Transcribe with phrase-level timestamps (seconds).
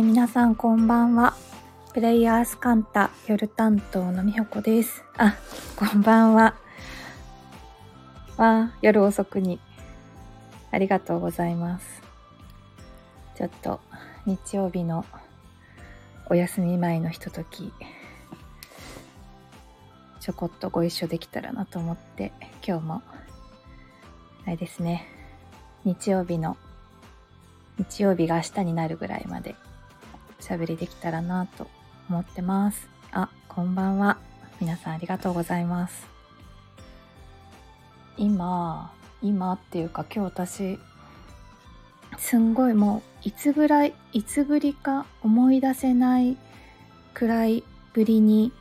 [0.00, 1.34] ー、皆さんこんばんは。
[1.92, 5.02] プレイヤースカンタ夜担当のみほこです。
[5.16, 5.36] あ、
[5.76, 6.54] こんばんは。
[8.36, 9.60] わ夜遅くに。
[10.70, 12.02] ありがとうございます。
[13.36, 13.80] ちょっと
[14.26, 15.04] 日曜日の
[16.30, 17.72] お休み前のひととき、
[20.20, 22.32] ちょこっとご一緒できたらなと思って、
[22.66, 23.02] 今日も、
[24.46, 25.06] あれですね、
[25.84, 26.56] 日曜日の、
[27.78, 29.56] 日曜日が明日になるぐらいまで
[30.40, 31.68] 喋りできたらなと
[32.08, 32.88] 思ってます。
[33.12, 34.18] あ、こんばんは。
[34.60, 36.06] 皆さんありがとうございます。
[38.16, 40.78] 今、今っていうか今日私、
[42.18, 46.36] すんごいもういつぐらい、いつぶりか思い出せない
[47.14, 48.52] くらいぶりに、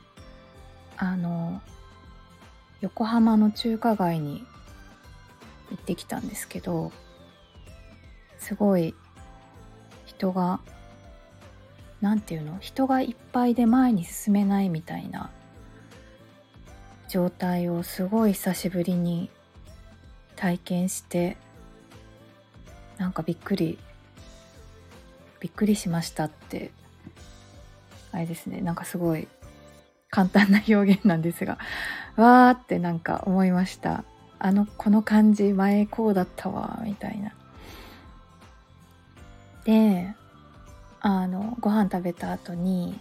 [0.98, 1.62] あの、
[2.82, 4.46] 横浜の中華街に
[5.72, 6.92] 行ってきたんですけど、
[8.38, 8.96] すごい
[10.06, 10.60] 人が
[12.02, 12.58] 何て言うの？
[12.60, 15.30] 人がいっぱいで前に進めないみたいな
[17.10, 19.30] 状態をすごい久しぶりに
[20.36, 21.38] 体験して
[22.98, 23.78] なんかびっくり
[25.40, 26.72] びっくりしましたって
[28.12, 28.62] あれですね。
[28.62, 29.28] なんかすごい
[30.10, 31.58] 簡単な表現なんですが
[32.18, 34.04] わーってなんか思いました。
[34.42, 37.34] あのこの感じ前こうだったわみたいな。
[39.66, 40.16] で
[41.02, 43.00] あのご飯食べた後に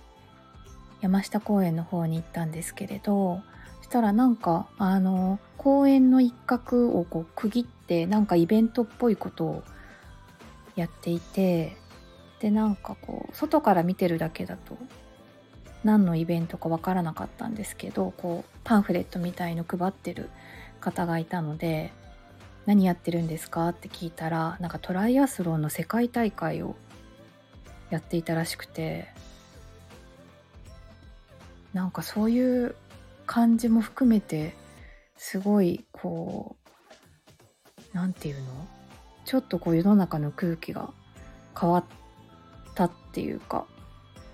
[1.01, 3.41] 山下公園の方に行ったんですけれど
[3.79, 9.63] そしたらなんかあの公園の一角をこう区切ってなんかイベントっぽいことを
[10.77, 11.77] やっていて
[12.41, 14.79] でなんかこう外から見てるだけだと
[15.85, 20.31] 何のイベントかわからなかったんですけどこうパンフレットみたいの配ってる
[20.81, 21.93] 方がいたので
[22.67, 26.77] 「何やってるんですか?」って聞いたらなんかトライアスロンの世界大会を
[27.91, 29.09] やっていたらしくて。
[31.75, 32.75] なんかそういう
[33.27, 34.55] 感じも含めて
[35.19, 38.47] すごいこう何て言うの？
[39.27, 40.89] ちょっとこう世の中の空気が
[41.57, 41.85] 変わっ
[42.75, 43.67] たっていうか、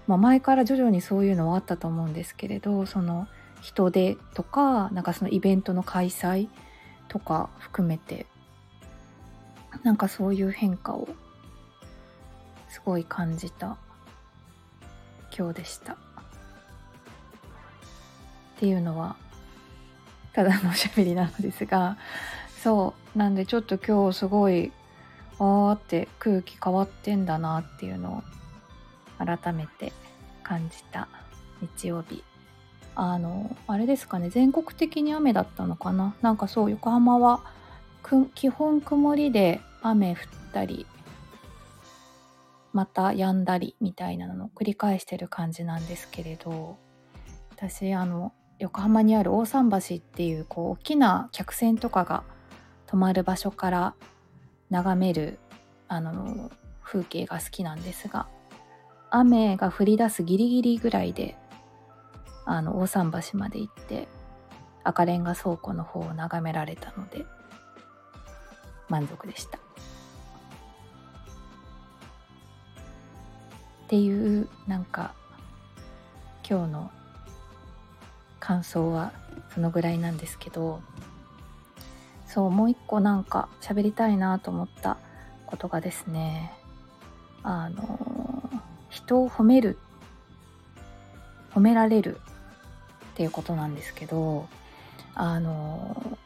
[0.06, 3.26] まあ、前から徐々にそういうのはあったと思うんですけれどその
[3.60, 6.48] 人手とかなんかそのイベントの開催
[7.09, 8.26] とか含めて
[9.82, 11.09] なんかそういう変化を
[12.74, 13.76] すごい感じた
[15.36, 15.92] 今日でした。
[15.92, 15.96] っ
[18.58, 19.14] ていうのは
[20.32, 21.96] ただのおしゃべりなのですが
[22.64, 23.18] そう。
[23.18, 24.72] なんでちょっと今日すごい
[25.38, 28.24] あーって空気変わってんだなっていうの
[29.20, 29.92] を改めて
[30.42, 31.06] 感じた
[31.60, 32.24] 日曜日。
[32.96, 36.16] あのあれですかね全国的に雨だったのかな？
[36.22, 37.40] なんかそう横浜は
[38.34, 40.16] 基本曇りで雨降っ
[40.52, 40.86] たり
[42.74, 46.76] また止んだりみたいなのを繰り返してる感じなんですけれど
[47.52, 52.24] 私あの横浜にある大桟橋っていうこう大きな客船とかが
[52.86, 53.94] 泊まる場所から
[54.70, 55.38] 眺める
[55.86, 56.50] あの
[56.82, 58.26] 風景が好きなんですが
[59.08, 61.36] 雨が降り出すギリギリぐらいで
[62.44, 64.08] あの大桟橋まで行って
[64.82, 67.24] 赤レンガ倉庫の方を眺められたので
[68.88, 69.63] 満足でした。
[73.84, 75.14] っていうなんか
[76.48, 76.90] 今日の
[78.40, 79.12] 感想は
[79.54, 80.80] そのぐらいなんですけど
[82.26, 84.96] そうもう一個なんか喋りたいなと思った
[85.46, 86.52] ことがですね
[87.42, 88.50] あの
[88.88, 89.78] 人を褒める
[91.54, 92.16] 褒められる
[93.12, 94.48] っていうことなんですけど
[95.14, 96.18] あの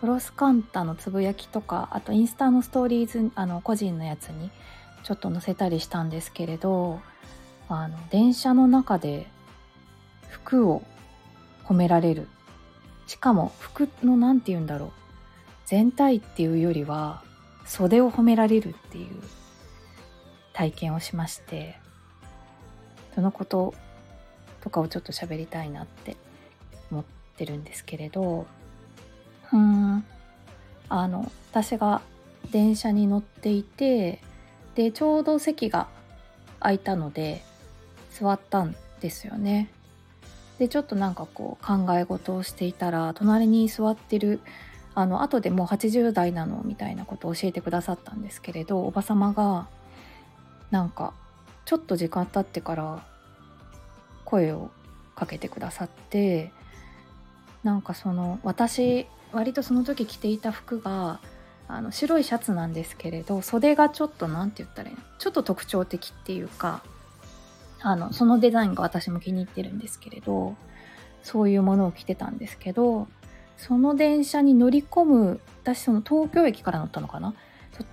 [0.00, 4.50] クロスカンタのつぶやきとかあとインスタのストーリーズあの個人のやつに
[5.02, 7.00] ちょっと載せたりしたんですけれど
[7.68, 9.26] あの電車の中で
[10.28, 10.82] 服を
[11.64, 12.28] 褒められる。
[13.06, 14.90] しかも服の何て言うんだろう。
[15.66, 17.22] 全体っていうよりは
[17.64, 19.22] 袖を褒められるっていう。
[20.52, 21.78] 体験をしまして。
[23.14, 23.72] そのこと
[24.60, 26.16] とかをちょっと喋りたいなって。
[26.90, 27.04] 思っ
[27.36, 28.46] てるんですけれど。
[29.52, 30.04] うん。
[30.88, 32.02] あの私が
[32.50, 34.20] 電車に乗っていて
[34.80, 35.88] でちょうど席が
[36.58, 37.42] 空いたので
[38.18, 39.70] 座ったんですよね。
[40.58, 44.40] でちょっとなんかこう考え事をしていたら隣に座ってる
[44.94, 49.68] あの後でもう80代なのみたいなことを教えてくださったんですけれどおば様が
[50.70, 51.12] なんか
[51.66, 53.04] ちょっと時間経ってから
[54.24, 54.70] 声を
[55.14, 56.52] かけてくださって
[57.64, 61.20] なんかその私割とその時着ていた服が
[61.72, 65.02] あの白いシャツなんですけれど袖がちょっと何て言ったらいいの？
[65.18, 66.82] ちょっと特徴的っていうか
[67.80, 70.56] あのそのデザインが私も気に入ってるんですけれど
[71.22, 73.08] そういうものを着てたんですけど
[73.56, 77.34] その電車に乗り込む私その東京駅から乗ったのかな？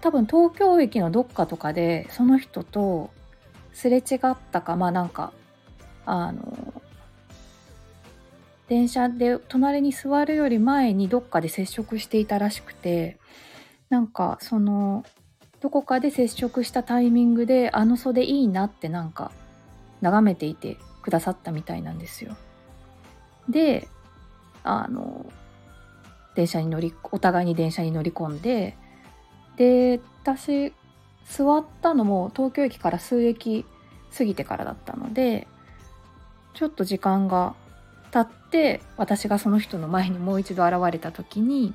[0.02, 3.10] 多分東京駅のどっかとかでその人と
[3.74, 5.32] すれ違ったかまあなんか
[6.06, 6.82] あの
[8.68, 13.18] 電車で隣に座るより前にどっかで接触していたらしくて
[13.90, 15.06] なんかその
[15.60, 19.32] どこかで接触したタイミングであの袖いいなってなんか
[20.02, 22.36] 眺めていてくださったみたいなんですよ。
[23.50, 23.88] で
[24.64, 25.26] あの
[26.36, 28.78] 電車に乗りお互いに電車に乗り込んで
[29.56, 30.74] で私
[31.26, 33.66] 座ったのも東京駅から数駅
[34.16, 35.48] 過ぎてからだったので
[36.54, 37.56] ちょっと時間が
[38.12, 41.74] 経って私がその人の前にもう一度現れた時に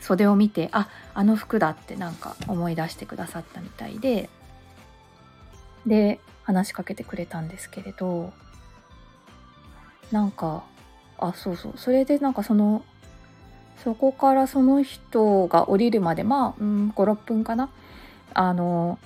[0.00, 4.28] 袖を見てああの服だってなんか思い出してくださったみたいで
[5.86, 8.32] で話しかけてくれたんですけれど
[10.10, 10.64] なんか
[11.18, 12.82] あそうそうそれでなんかその
[13.84, 17.70] そこからその人が降りるまでまあ、うん、56分かな
[18.34, 18.98] あの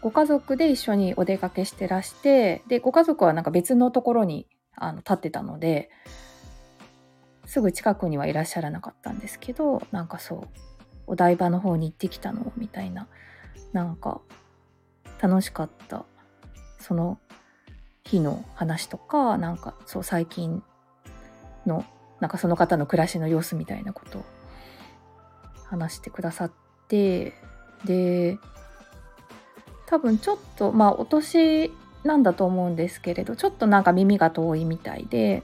[0.00, 4.46] ご家族で一緒にお出かけしてらしてでご家族はなんか別のところに
[4.76, 5.90] あの立ってたので
[7.48, 10.48] すぐ近くにはいらっしゃらなかったんですけどなんかそう
[11.08, 13.08] お台場の方に行ってきたのみたいな
[13.72, 14.20] なんか
[15.20, 16.04] 楽しかった。
[16.78, 17.18] その
[18.04, 20.62] 日の話とかなんかそう最近
[21.66, 21.84] の
[22.20, 24.24] なんかその方の暮らしの様子みたいなことを
[25.64, 26.52] 話してくださっ
[26.88, 27.34] て
[27.84, 28.38] で
[29.86, 31.72] 多分ちょっとまあお年
[32.04, 35.42] なんだと思うんですけれどちょっとなんか耳が遠いみたいで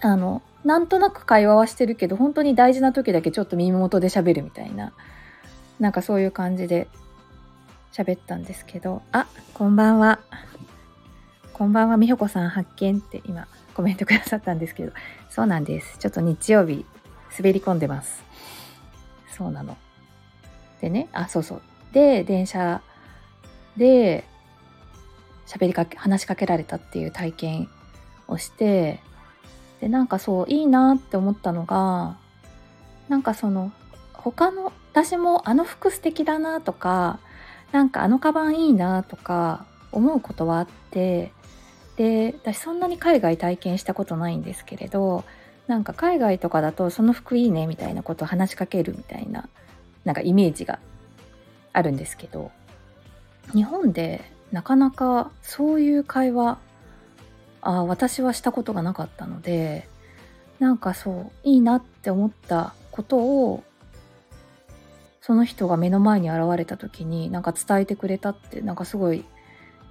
[0.00, 4.92] あのなんとなく会話はしてるけど本当に大事な時だけちょっと耳元で喋るみたいな
[5.78, 6.88] なんかそういう感じで
[7.92, 9.02] 喋ったんですけど。
[9.12, 10.20] あこんばんは。
[11.54, 14.92] こんばんはみほこさん発見って今コメントくださったんですけど。
[15.30, 15.96] そうなんです。
[15.98, 16.84] ちょっと日曜日
[17.38, 18.22] 滑り込んでます。
[19.34, 19.78] そうなの。
[20.82, 21.62] でねあそうそう。
[21.92, 22.82] で電車
[23.78, 24.24] で
[25.46, 27.68] 喋りかけ話しかけられたっていう体験
[28.28, 29.00] をして
[29.80, 32.16] でなんかそういいなって思ったのが
[33.08, 33.72] なんかその
[34.12, 37.18] 他の私もあの服素敵だなとか
[37.72, 41.32] なんかあのカバンいいなとか思うことはあって
[41.96, 45.24] で私そんなに海外体験したことないんですけれど
[45.66, 49.48] なんか海外とかだとその服いいねみたいなことを話しかけるみたいな
[50.04, 50.78] なんかイメージが
[51.72, 52.50] あるんですけど
[53.52, 56.58] 日本でなかなかそういう会話
[57.66, 59.88] あ私はしたことがなかったので
[60.60, 63.64] なんかそういいなって思ったことを
[65.20, 69.24] その人が目の前に現れた時になんか伝えてくれたってなんかすごい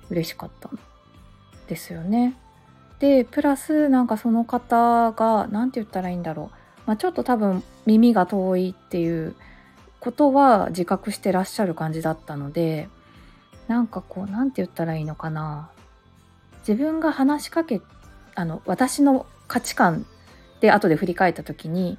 [0.09, 0.79] 嬉しかったん
[1.67, 2.37] ですよね。
[2.99, 9.35] でプラスなんかその方が何て言ったらいいんだろう、まあ、ちょっと多分耳が遠いっていう
[9.99, 12.87] ことは自覚してらっしゃる感じだったので
[13.67, 15.69] なんかこう何て言ったらいいのかな
[16.67, 17.81] 自分が話しかけ
[18.33, 20.05] あの私の価値観
[20.59, 21.97] で後で振り返った時に、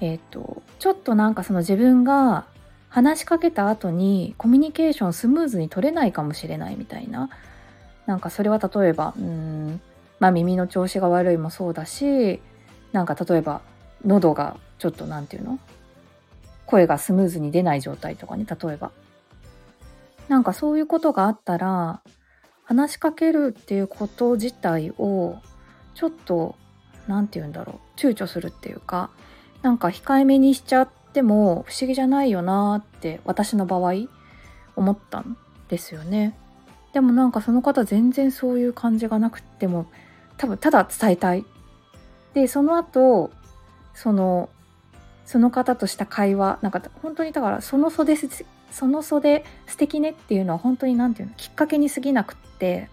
[0.00, 2.46] えーと、ちょっとなんかその自分が
[2.88, 7.30] 話しかけた後にコミュニケーションスムーズに取れないかもしれないみたいな。
[8.06, 9.80] なんかそれは例えばうーん
[10.20, 12.40] まあ耳の調子が悪いもそうだし
[12.92, 13.60] なんか例えば
[14.04, 15.58] 喉がちょっと何て言うの？
[16.66, 18.92] 声がスムーズに出ない状態とかね例えば。
[20.28, 22.00] なんかそういうことがあったら
[22.66, 25.38] 話しかけるっていうこと自体を
[25.94, 26.56] ちょっと
[27.06, 29.10] 何て言うんだろう躊躇するっていうか
[29.62, 33.94] なんか控えめにしちゃっても不思議じゃないよなって私の場合
[34.74, 35.36] 思ったん
[35.68, 36.36] ですよね。
[36.92, 39.86] でもなんかその方全然そういう感じがなくっても
[40.36, 41.44] 多分ただ伝えたい。
[42.34, 43.30] でその後
[43.94, 44.50] その
[45.24, 48.16] その方とした会話なんか本当にだからその袖
[48.70, 52.88] その袖素敵ねっていうのは本当に何て言うのきっかけに過ぎなくって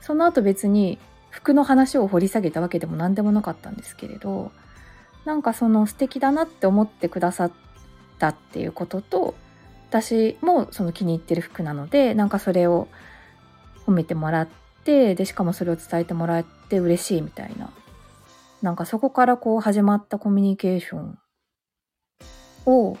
[0.00, 0.98] その後別に
[1.30, 4.50] 服の話を掘り下げたわけでも何でもなかったんですけれど
[5.24, 7.52] なんかその素敵だなって思ってくださっ
[8.18, 9.34] たっていうことと
[9.90, 12.88] 私もその気に入ってる服なのでなんかそれを
[13.86, 14.48] 褒めてもらっ
[14.84, 17.70] てでしかもそれを伝えてもらって嬉しいみたいな。
[18.62, 21.18] なんかそこからこう始まったコミュニケーション
[22.66, 22.98] を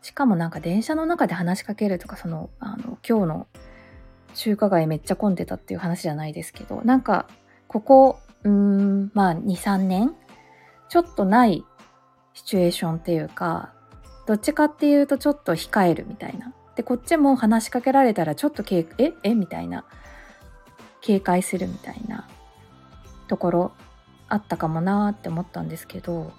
[0.00, 3.46] しかもなんか電車の中で話しかけるとかそのあの今日の
[4.34, 7.28] 中華街めっちゃ混んでたっていう話じゃないですけどなんか
[7.68, 10.14] ここうんまあ23年
[10.88, 11.64] ちょっとない
[12.34, 13.72] シチュエーションっていうか
[14.26, 16.52] どっちかっていうとちょっと控えるみたいな。
[16.76, 19.84] でこっちも話しかけられたらちょっと警ええみたいな。
[21.00, 22.28] 警戒するみたいな。
[23.28, 23.72] ところ
[24.28, 26.32] あったかもなーって思ったんですけど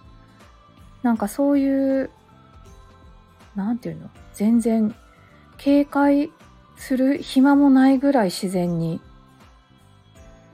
[1.01, 2.11] なんかそういう
[3.55, 4.09] 何て言うの？
[4.33, 4.95] 全然
[5.57, 6.31] 警戒
[6.77, 8.99] する暇もないぐらい自然に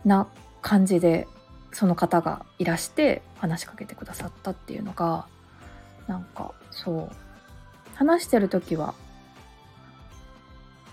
[0.06, 0.28] な
[0.62, 1.28] 感じで
[1.72, 5.26] その方がいらして話しかけてくださったっていうのが
[6.08, 7.16] なんかそう
[7.96, 8.94] 話してる時は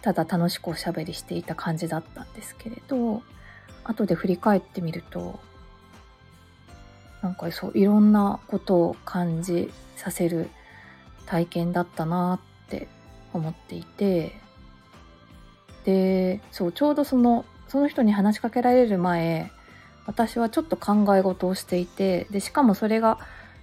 [0.03, 3.23] ただ楽しくおしゃべりしていた感じだったんですけれど
[3.85, 5.41] 後で振り返ってみると
[7.23, 10.49] なんかそういろんなことを感じさせる
[11.25, 12.89] 体験だったなって
[13.33, 14.41] 思っていて
[15.87, 19.51] でそうちょうどそのその人に話しかけられる前
[20.05, 23.19] 私はちょっと考え事をしていてでしかもそれが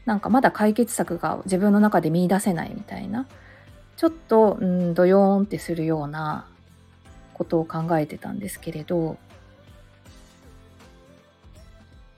[0.05, 3.27] なんかまだ解決策が自分の中で見いだせないみたいな
[3.97, 6.47] ちょっとうんドヨーンってするような
[7.33, 9.17] ことを考えてたんですけれど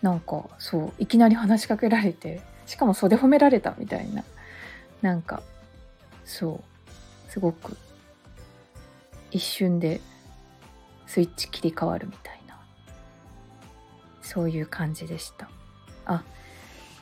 [0.04, 4.24] なんかそういきなり話しかけられてしかも袖褒められたみたいな
[5.02, 5.42] なんか
[6.26, 6.62] そ
[7.28, 7.76] うすごく
[9.36, 10.00] 一瞬で
[11.08, 12.58] スイッチ切り替わるみたいな。
[14.22, 15.50] そういう感じでした。
[16.06, 16.24] あ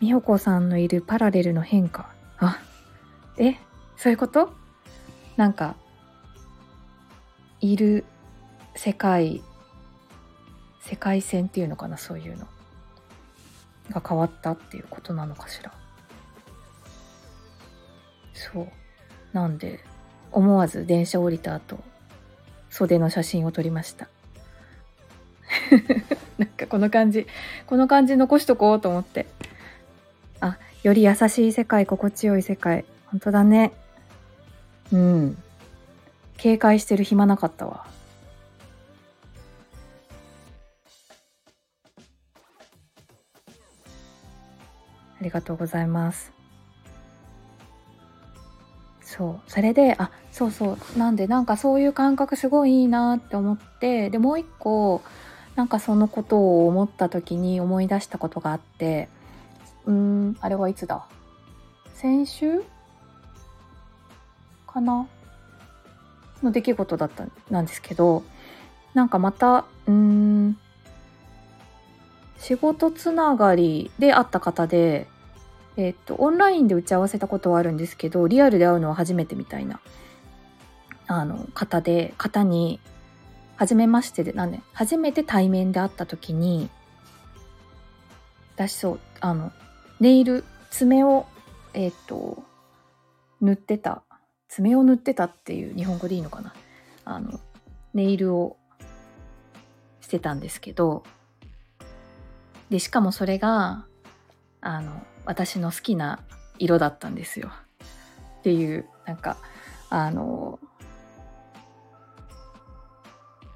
[0.01, 2.09] 美穂子さんのいるパラレルの変化。
[2.39, 2.59] あ
[3.37, 3.55] え
[3.97, 4.51] そういうこと？
[5.37, 5.75] なんか
[7.61, 8.03] いる
[8.75, 9.43] 世界
[10.81, 11.97] 世界線っていうのかな？
[11.99, 12.47] そういうの。
[13.91, 15.71] が変わったっていうことなのかしら。
[18.33, 18.67] そう。
[19.33, 19.79] なんで
[20.31, 21.77] 思わず電車降りた後
[22.73, 24.09] 袖の写真を撮りました。
[26.39, 27.27] なんかこの感じ
[27.67, 29.27] この感じ残しとこうと思って。
[30.41, 32.83] あより優しい世界心地よい世界。
[33.05, 33.73] 本当だね。
[34.91, 35.37] うん。
[36.37, 37.85] 警戒してる暇なかったわ。
[45.21, 46.42] ありがとうございます。
[49.15, 49.51] そう。
[49.51, 50.99] それであそうそう。
[50.99, 55.01] なんでなんかそういう感覚すごいいいなって思ってでもう一個
[55.55, 59.09] なんかそのことを思った時に思い出したことがあって
[59.85, 61.05] うんあれはいつだ？
[61.93, 62.63] 先週？
[64.65, 65.07] かな？
[66.41, 68.23] の出来事だったなんですけど
[68.95, 70.57] なんかまたうん
[72.39, 75.07] 仕事つながりで会った方で
[75.77, 79.79] えっとオンラインで打ち合わせたことはあるんですけどリアルで会うのは初めてみたいな
[81.07, 82.79] あの方で方に
[83.55, 86.69] 初めましてでなんで初めて対面で会った時に
[88.55, 89.51] 私そうあの
[89.99, 91.25] ネイル爪を
[91.73, 92.43] えっと
[93.41, 94.03] 塗ってた
[94.47, 96.53] 爪を塗ってたっていう日本語でいいのかな
[97.05, 97.39] あの
[97.93, 98.57] ネイルを
[100.01, 101.03] してたんですけど
[102.69, 103.85] でしかもそれが
[104.61, 106.19] あの私の好きな
[106.59, 107.51] 色だったんですよ。
[108.39, 109.37] っていうなんか
[109.89, 110.59] あの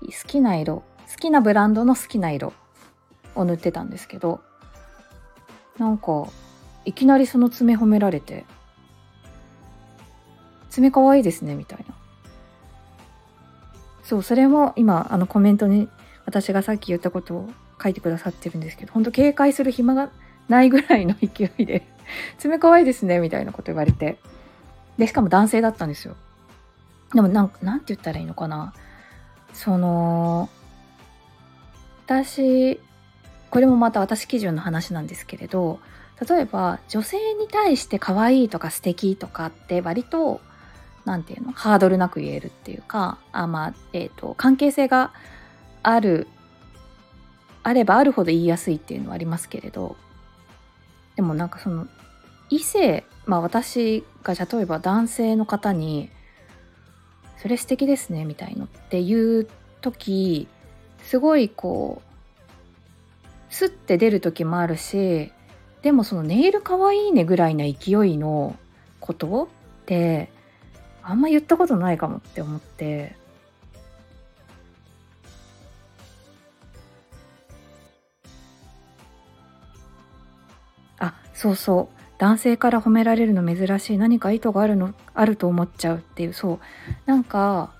[0.01, 0.83] 好きな色好
[1.19, 2.53] きなブランドの好きな色
[3.35, 4.39] を塗ってたんですけど
[5.77, 6.27] なんか
[6.85, 8.45] いきなりその爪褒められて
[10.69, 11.95] 爪かわいいですねみたいな。
[14.03, 15.89] そうそれも今あのコメントに
[16.25, 17.49] 私がさっき言ったことを
[17.81, 20.11] 書いてくださってるんですけど本当警戒する暇が
[20.49, 21.85] ないぐらいの勢いで
[22.37, 24.17] 爪かわいいですねみたいなこと言われて。
[24.97, 26.15] でしかも男性だったんですよ。
[27.13, 28.73] でもなんなんて言ったらいいのかな。
[29.53, 30.49] その
[32.05, 32.79] 私
[33.49, 35.79] これもまた私基準の話なんですけれど
[36.27, 40.41] 例えば女性に対して可愛いとか素敵とかって割と
[41.05, 45.13] 何て言うのハードルなく言えるっていうかあまあえっ、ー、と関係性が
[45.83, 46.27] ある
[47.63, 49.95] あればあるほど言いやすいっていうのはありますけれど
[51.17, 51.87] でもなんかその
[52.49, 56.09] 異性まあ私が例えば男性の方に
[57.41, 59.47] 「それ素敵ですね」みたいのっていう
[59.81, 60.47] 時
[61.03, 65.31] すごいこうスッて出る時もあるし
[65.81, 68.55] でもそのネイルかわいいねぐらいな勢いの
[68.99, 69.49] こと
[69.81, 70.29] って
[71.01, 73.15] あんま言ったことないかもって思って
[81.37, 81.97] そうそう。
[82.17, 83.99] 男性から褒められるの珍しい。
[83.99, 86.33] 何か意図があるのあると思っちゃうっていう。
[86.33, 86.59] そう。
[87.05, 87.71] なんか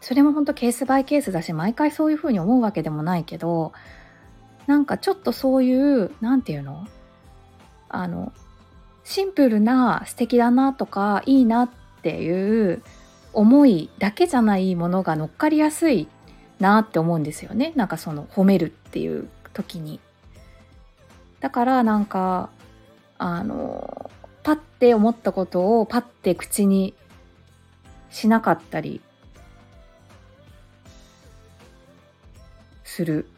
[0.00, 3.72] それも本当ケースバイケースだし毎回そういうふうに思うわけでもないけど
[4.68, 6.86] なんかちょっとそういう何て言うの？
[7.88, 8.32] あの
[9.02, 11.70] シンプルな素敵だなとかいいなっ
[12.02, 12.80] ていう
[13.32, 16.06] 思いだけじゃないものが乗っかりやすい
[16.60, 17.72] なって思うんですよね。
[17.74, 19.98] なんかその褒めるっていう時に。
[21.40, 22.50] だからなんか
[23.18, 24.10] あの
[24.42, 26.94] パッて思ったことをパッて口に
[28.10, 29.00] しなかったり
[32.84, 33.28] する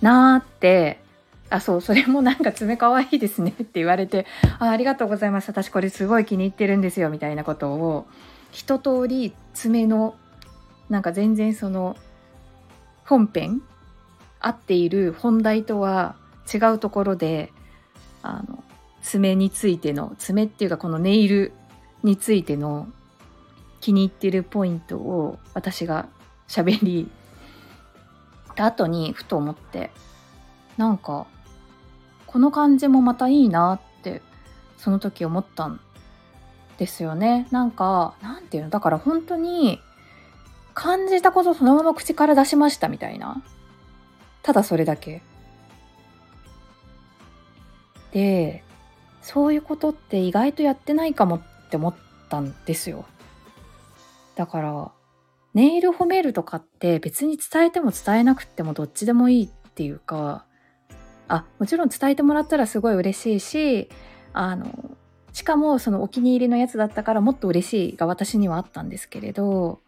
[0.00, 1.00] なーって
[1.50, 4.26] あそうそれもなんか爪かわいいですねって言われて
[4.58, 8.06] あありがとうございます私これすごい気に入ってるんですよみたいなことを
[8.50, 10.14] 一通り爪の
[10.88, 11.96] なんか全然その
[13.04, 13.62] 本編
[14.40, 16.16] 合っている本題とは
[16.52, 17.52] 違うところで
[18.22, 18.62] あの
[19.02, 21.52] 爪についての爪っていうかこのネイル
[22.02, 22.88] についての
[23.80, 26.08] 気に入ってるポイントを私が
[26.48, 27.10] 喋り
[28.54, 29.90] た後にふと思って
[30.76, 31.26] なんか
[32.26, 34.22] この感じもまたいいなって
[34.76, 35.80] その時思ったん
[36.76, 37.48] ですよね。
[37.50, 38.70] なんかなんていうの？
[38.70, 39.80] だから本当に
[40.74, 43.42] 感じたことそのまま口から出しましたみたいな。
[44.42, 45.22] ただそれだけ。
[48.18, 48.64] で
[49.22, 51.94] そういうことって意外とやってないかもって思っ
[52.28, 53.04] たんですよ。
[54.34, 54.90] だから
[55.54, 60.44] ネイル褒めるとかって別に伝えても伝えなくてもどっちでもいいっていうか
[61.28, 63.88] あもちろん伝えてもらったらすごい嬉しいし
[64.32, 64.96] あの
[65.32, 69.80] しかもそのお気に入りのやつだったからもっと嬉しいが私にはあったんですけれど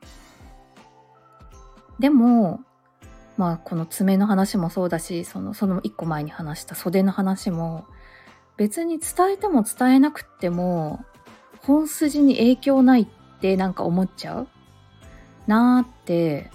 [1.99, 2.61] でも
[3.37, 7.87] まあこの爪の話もそうだしそのその一個前に話した袖の話も
[8.61, 11.03] 別に伝えても伝えなくっても
[11.63, 13.07] 本筋に影響ないっ
[13.41, 14.49] てなんか思っちゃう？
[15.47, 16.51] なーって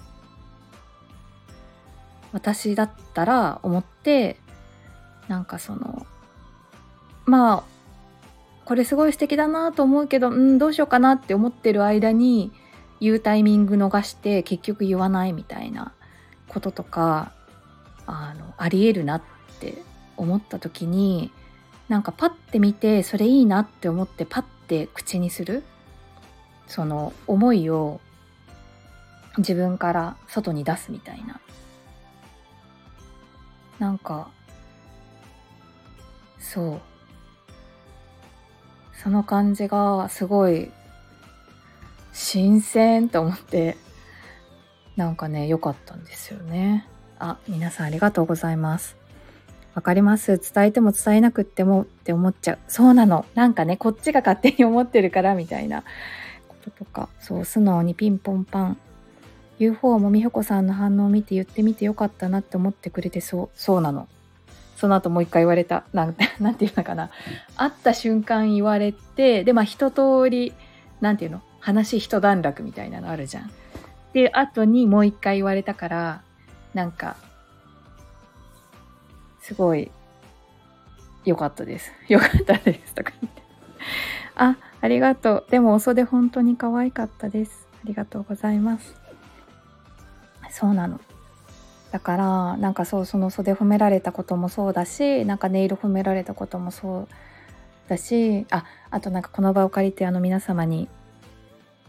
[2.32, 4.38] 私だったら思って
[5.26, 6.06] なんかその
[7.24, 7.64] まあ
[8.64, 12.52] これすごい素敵だなと思うけどうんどうしようかなって思ってる間に
[13.00, 15.92] 言うタイミング逃して結局言わないみたいな
[16.46, 17.32] こととか
[18.06, 19.22] あのありえるなっ
[19.58, 19.82] て
[20.16, 21.32] 思った時に
[21.88, 25.62] なんかパッて見てそれいいなって思ってパッて口にする？
[26.66, 28.00] その思いを
[29.38, 31.40] 自分から外に出すみたいな。
[33.78, 34.28] なんか
[36.38, 36.80] そう。
[39.02, 40.72] その感じがすごい
[42.12, 43.76] 新鮮と思って
[44.96, 46.88] なんかね良かったんですよね。
[47.20, 48.96] あ皆さんありがとうございます。
[49.76, 50.38] わかります。
[50.38, 52.58] 伝えても伝えなくってもって思っちゃう。
[52.66, 53.26] そうなの。
[53.34, 55.84] なんかねこっちが勝手に思ってるからみたいな。
[56.48, 57.10] こととか。
[57.20, 58.78] そう素直にピンポンパン。
[59.58, 63.48] 言う方も美穂子さんの反応を見て言ってみてよかったなって思ってくれてそう。
[63.54, 64.08] そうなの。
[64.76, 65.84] その後もう一回言われた。
[65.92, 67.10] なん なんていうのかな。
[67.58, 70.54] 会った瞬間言われてでまあ一通り
[71.02, 71.42] なんていうの？
[71.60, 73.50] 話一段落みたいなのあるじゃん。
[74.14, 76.22] で後にもう一回言われたから
[76.72, 77.16] なんか
[79.46, 79.92] すごい
[81.24, 81.92] 良かったです。
[82.08, 82.94] 良かったです。
[82.94, 83.42] とか言って。
[84.34, 85.46] あ、ありがとう。
[85.50, 87.68] でもお袖本当に可愛かったです。
[87.76, 88.96] ありがとうございます。
[90.50, 91.00] そうなの。
[91.92, 97.08] だからなんかそうその袖褒められたこともそうだしなんかネイル褒められたこともそう
[97.88, 100.88] だしああとなんかこの場を借りてあの皆様に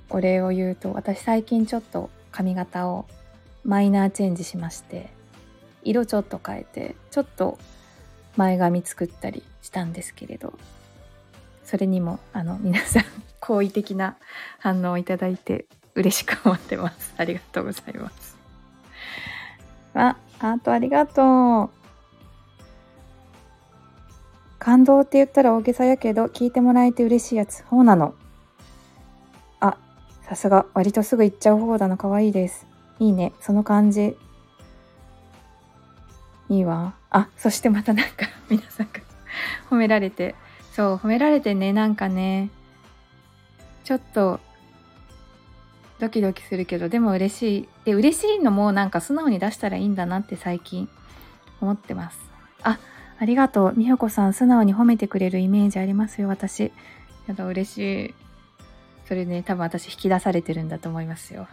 [0.10, 3.06] お礼を言うと私最近ちょっと髪型を
[3.66, 5.17] マイナーチェンジしまして
[5.90, 7.58] 色ちょっと変えてちょっと
[8.36, 10.54] 前髪作ったりしたんですけれど
[11.64, 13.04] それにもあの皆さん
[13.40, 14.18] 好意的な
[14.60, 17.14] 反応をいただいて嬉しく思ってます。
[17.18, 18.38] ありがとうございます。
[19.96, 21.70] あハートありがとう。
[24.60, 27.64] 感動って言ったら大げさやけど聞いてもらえて嬉しいやつ。
[27.70, 28.14] そうなの。
[29.60, 29.78] あ
[30.24, 30.66] さすが。
[30.74, 32.68] 割とすぐ行っちゃう方だな可愛いです。
[33.00, 33.34] いいね。
[33.42, 34.18] その感じ。
[36.50, 36.94] いいわ。
[37.10, 39.02] あ、そしてまたなんか 皆さんが
[39.70, 40.36] 褒められて、
[40.74, 42.50] そう、褒められてね、なんかね、
[43.84, 44.40] ちょっと
[46.00, 47.70] ドキドキするけど、でも嬉しい。
[47.86, 50.88] で、嬉しいのもなんか素直に出したらいいんだなって最近
[51.60, 52.20] 思ってます。
[52.64, 52.80] あ、
[53.20, 53.74] ありがとう。
[53.76, 56.72] 美穂子さん、素直に褒めてくれるイメージありますよ、私。
[57.28, 58.14] やだ、嬉しい。
[59.08, 61.48] それね、多分私引き出されてるんだと思いますよ。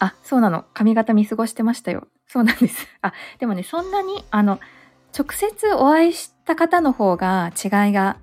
[0.00, 0.64] あ、そうなの。
[0.72, 2.08] 髪型見過ごしてましたよ。
[2.26, 2.88] そうなんです。
[3.02, 4.58] あ、でもね、そんなに、あの、
[5.16, 8.16] 直接お会いした方の方が違いが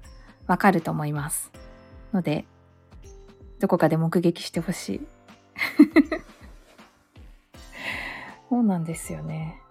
[0.47, 1.51] わかると思います。
[2.13, 2.45] ので、
[3.59, 5.07] どこかで目撃してほしい。
[8.49, 9.61] そうなんですよね。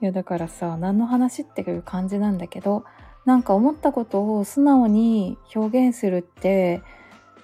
[0.00, 2.84] いや、だからさ、何の話っていう感じなんだけど、
[3.26, 6.82] なんか思ったことを素直に表現するって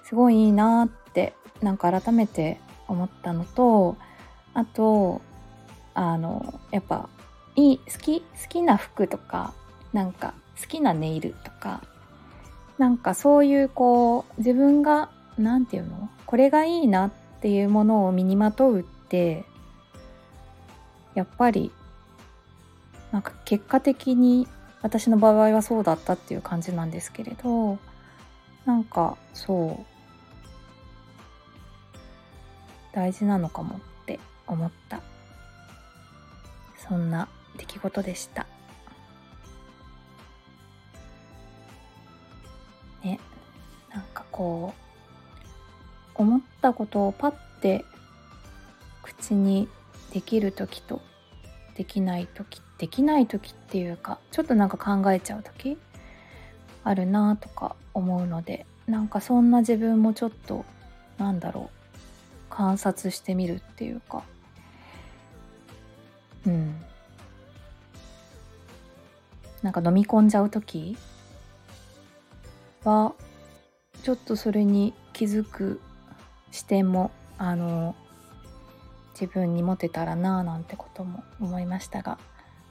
[0.03, 3.97] すごいいいなってなんか改めて思ったのと
[4.53, 5.21] あと
[5.93, 7.09] あのやっぱ
[7.55, 9.53] いい好き好きな服とか
[9.93, 11.81] なんか好きなネイルとか
[12.77, 19.45] なんかそういうこう自分が何て言うのこれがいいなっていうものを身にまとうって
[21.15, 21.71] やっぱり
[23.11, 24.47] なんか結果的に
[24.81, 27.79] 私の場合はそうだったっていう感じなんですけれど
[28.65, 29.96] なんかそう。
[32.97, 35.01] 大事なのかもって思った。
[36.89, 38.47] そんな出来事でした。
[43.03, 43.19] ね。
[43.93, 44.73] なんかこ
[46.17, 47.85] う思ったことをパッて
[49.03, 49.67] 口に
[50.11, 50.99] できる時と
[51.75, 55.77] できない時できない時っていうかちょっとなんか考えちゃう時
[56.83, 60.65] あるなとか思うのでなんかそんな自分もちょっと
[61.19, 61.76] なんだろう。
[62.57, 64.23] 観察してみるっていうか。
[66.47, 66.75] うん。
[69.61, 70.97] なんか飲み込んじゃう時
[72.83, 73.13] は
[74.01, 75.79] ちょっとそれに気づく
[76.51, 77.95] 視点もあの
[79.19, 82.17] 自分に持てたらなあなんてことも思いましたが、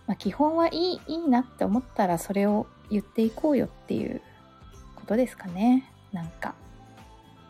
[0.08, 4.20] まあ、基本はいいいいなって思ったらそれを言っていこうよっていう
[4.96, 5.92] ことですかね。
[6.12, 6.54] なんか。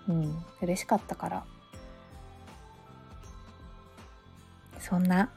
[0.09, 0.45] うん。
[0.61, 1.45] 嬉しかったから。
[4.89, 5.29] そんな。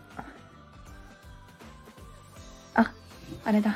[2.76, 2.94] あ
[3.44, 3.76] あれだ。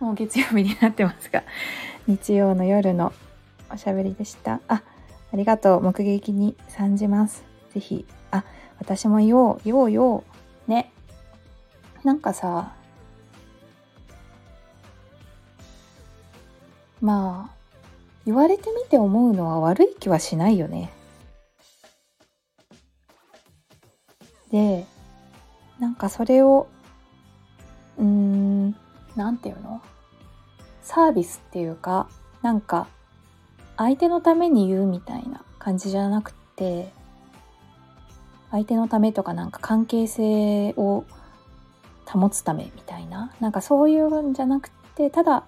[0.00, 1.44] もう月曜日になってますが。
[2.06, 3.12] 日曜の夜の
[3.70, 4.60] おしゃべりでした。
[4.68, 4.82] あ
[5.30, 5.82] ありがとう。
[5.82, 7.44] 目撃に参じます。
[7.74, 8.44] 是非あ
[8.78, 9.60] 私も言おう。
[9.62, 10.24] 言おう言お
[10.66, 10.90] うね。
[12.02, 12.72] なんかさ。
[17.02, 17.54] まあ
[18.24, 20.90] 言われてみて思うのは悪い気はしないよね。
[24.52, 24.86] で
[25.80, 26.68] なんかそれを
[27.98, 28.76] うーん
[29.16, 29.80] なんていうの？
[30.82, 32.08] サービスっていうか
[32.42, 32.86] なんか
[33.76, 36.92] 相手のために言うみたいな感じじゃなくて
[38.50, 41.04] 相手のためとかなんか関係性を
[42.04, 45.44] 保つためみたいななんかそういうんじゃなくてただ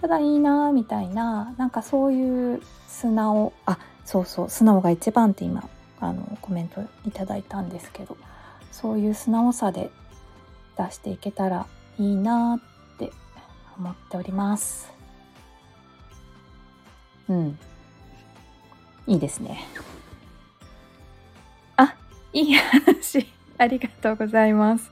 [0.00, 5.68] ただいいなみたいななんかそういう素直あそうそう素直が一番って今
[6.00, 8.16] あのコメントいただいたんですけど。
[8.74, 9.88] そういう素直さで
[10.76, 13.12] 出していけたらいいなって
[13.78, 14.92] 思っております。
[17.28, 17.58] うん。
[19.06, 19.64] いいですね。
[21.76, 21.94] あ
[22.32, 23.28] いい話。
[23.58, 24.90] ありがとうございます。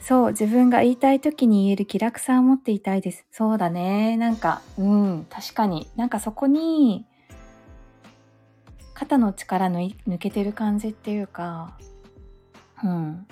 [0.00, 3.26] そう自分が言いたい時に言える気楽さを持っていたいです。
[3.30, 4.16] そうだね。
[4.16, 5.90] なんかうん確かに。
[5.96, 7.04] なんかそこに
[8.94, 11.76] 肩の力抜けてる感じっていうか
[12.84, 13.26] うん。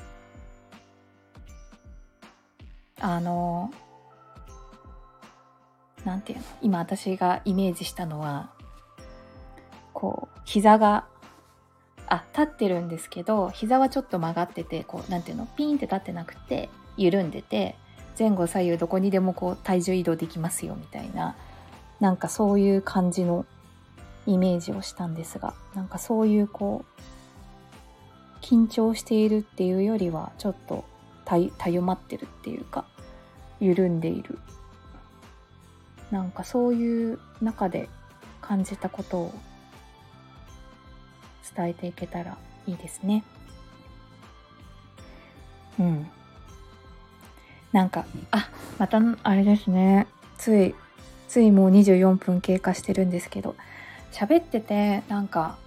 [3.00, 3.70] あの
[6.04, 8.50] なんていうの今私がイメージしたのは
[9.92, 11.04] こう膝が
[12.06, 17.74] あ立ってるんですけど膝はちょっと曲がっててこうなんていうのピンって立ってなくて緩んでて
[18.18, 21.36] 前後左右どこにでもこう体重移動できますよみたいな
[22.00, 23.44] なんかそういう感じの
[24.26, 27.02] イメージをしたんですがなんかそういうこう
[28.46, 30.84] 緊張しているっていうよりはちょっと
[31.24, 32.84] たゆまってるっていうか
[33.58, 34.38] 緩んでいる
[36.12, 37.88] なんかそういう中で
[38.40, 39.34] 感じたことを
[41.56, 43.24] 伝えていけたらいいですね。
[45.80, 46.06] うん。
[47.72, 50.06] なんか、あ、また、あれですね。
[50.38, 50.74] つい、
[51.28, 53.56] ついもう24分経過してるんですけど、
[54.12, 55.58] 喋ってて、なんか、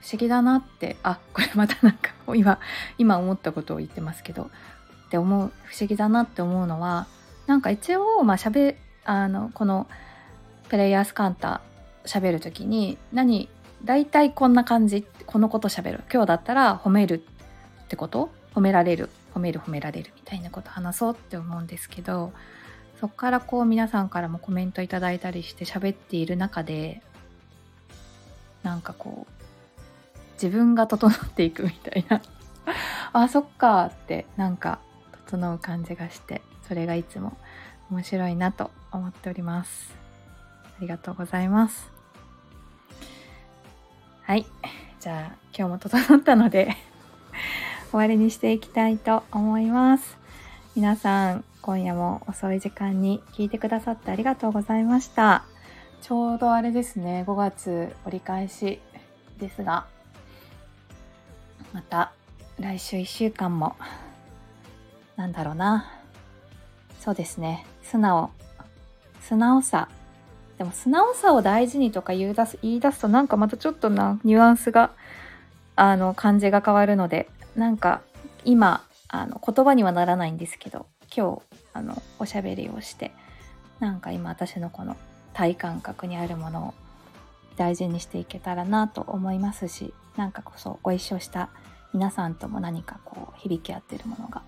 [0.00, 2.58] 不思議だなって、あ、これまたなんか、今、
[2.98, 4.50] 今思ったことを言ってますけど、
[5.06, 7.06] って思う、不思議だなって思うのは、
[7.46, 9.86] なんか一応、まあ喋、あの、この、
[10.68, 11.60] プレイヤースカンタ
[12.04, 13.48] 喋る時に、何、
[13.84, 16.04] 大体こんな感じこのこと喋る。
[16.12, 17.22] 今日だったら褒める
[17.84, 18.30] ってこと？
[18.54, 19.08] 褒められる。
[19.34, 20.12] 褒める褒められる。
[20.16, 22.32] みたいなこと話そうって思うんですけど
[23.00, 27.02] そっからこう皆さんからもコメントいただいたりして喋っている中で
[28.64, 29.37] なんかこう
[30.40, 32.22] 自分が整っていくみたいな。
[33.12, 33.86] あそっか。
[33.86, 34.78] ってなんか
[35.26, 37.36] 整う感じがしてそれがいつも
[37.90, 39.94] 面白いなと思っております。
[40.64, 41.90] ありがとうございます。
[44.22, 44.46] はい。
[45.00, 46.76] じゃあ今日も整ったので
[47.90, 50.16] 終わりにしていきたいと思います。
[50.76, 55.44] 皆さん今夜も遅い時間に聞いてくださってありがとうございました。
[56.00, 58.80] ちょうどあれですね、5月折り返し
[59.38, 59.86] ですが、
[61.78, 62.12] また
[62.58, 63.76] 来週1週間も、
[65.14, 65.88] なんだろうな。
[66.98, 68.30] そうですね、素直、
[69.20, 69.88] 素直さ。
[70.58, 74.90] でも素直さを大事にとか言い出す言い出すとなんかまたちょっとな、ニュアンスが、
[75.76, 78.02] あの、感じが変わるので、なんか
[78.44, 80.86] 今、あの、言葉にはならないんですけど、
[81.16, 81.42] 今日、
[81.74, 83.12] あの、おしゃべりをして、
[83.78, 84.96] なんか今私のこの
[85.32, 86.74] 体感覚にあるものを
[87.54, 91.50] 大事にしていけたらなと思いますしなんかこそご一緒した
[91.92, 94.42] 皆さんとも何かこう響き合ってるものが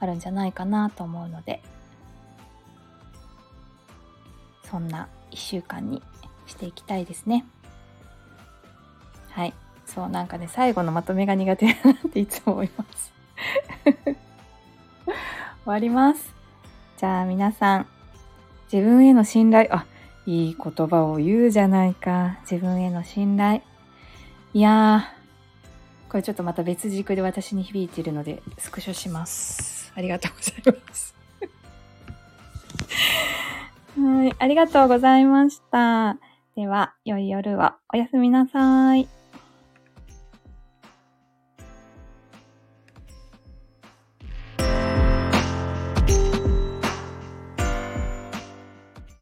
[0.00, 1.62] あるんじゃないかなと思うので
[4.70, 6.02] そんな1週間に
[6.46, 7.44] していきたいですね
[9.30, 9.54] はい
[9.86, 13.12] そうなんかね最後のまとめが苦手だなっていつも思います
[13.84, 14.16] 終
[15.66, 16.34] わります
[16.96, 17.86] じゃあ皆さん
[18.72, 19.86] 自分への信頼あ
[20.24, 22.38] いい言葉を言うじゃないか。
[22.48, 23.62] 自分への信頼。
[24.54, 25.21] いやー、
[26.12, 29.90] これちょっとまた別軸で私に響いているので、スクショします。
[29.94, 31.14] ありがとうございます。
[33.96, 36.18] はい、ありがとうございました。
[36.54, 39.08] では、良い夜をおやすみなさい。